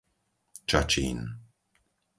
[0.69, 1.17] Čačín